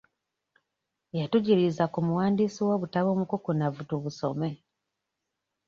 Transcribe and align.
Yatujuliza 1.19 1.83
ku 1.93 1.99
muwandiisi 2.07 2.59
w'obutabo 2.67 3.09
omukukunavu 3.15 3.81
tubusome. 3.89 4.49